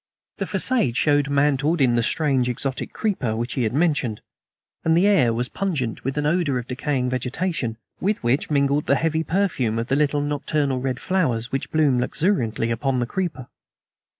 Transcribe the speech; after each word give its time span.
The 0.39 0.47
facade 0.47 0.97
showed 0.97 1.29
mantled 1.29 1.79
in 1.79 1.93
the 1.95 2.01
strange 2.01 2.49
exotic 2.49 2.91
creeper 2.91 3.35
which 3.35 3.53
he 3.53 3.61
had 3.61 3.73
mentioned, 3.75 4.19
and 4.83 4.97
the 4.97 5.05
air 5.05 5.31
was 5.31 5.47
pungent 5.47 6.03
with 6.03 6.17
an 6.17 6.25
odor 6.25 6.57
of 6.57 6.65
decaying 6.67 7.11
vegetation, 7.11 7.77
with 7.99 8.23
which 8.23 8.49
mingled 8.49 8.87
the 8.87 8.95
heavy 8.95 9.23
perfume 9.23 9.77
of 9.77 9.89
the 9.89 9.95
little 9.95 10.21
nocturnal 10.21 10.81
red 10.81 10.99
flowers 10.99 11.51
which 11.51 11.69
bloomed 11.69 12.01
luxuriantly 12.01 12.71
upon 12.71 12.99
the 12.99 13.05
creeper. 13.05 13.45